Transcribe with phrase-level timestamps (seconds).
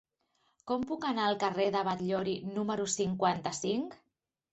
[0.69, 3.95] Com puc anar al carrer de Batllori número cinquanta-cinc?